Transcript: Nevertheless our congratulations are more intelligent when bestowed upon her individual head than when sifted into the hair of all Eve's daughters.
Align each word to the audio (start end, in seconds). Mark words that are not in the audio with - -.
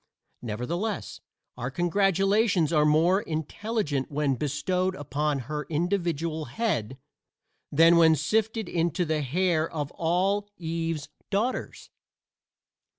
Nevertheless 0.41 1.21
our 1.57 1.69
congratulations 1.69 2.73
are 2.73 2.85
more 2.87 3.21
intelligent 3.21 4.09
when 4.11 4.33
bestowed 4.33 4.95
upon 4.95 5.41
her 5.41 5.65
individual 5.69 6.45
head 6.45 6.97
than 7.71 7.97
when 7.97 8.15
sifted 8.15 8.67
into 8.67 9.05
the 9.05 9.21
hair 9.21 9.69
of 9.69 9.91
all 9.91 10.49
Eve's 10.57 11.07
daughters. 11.29 11.91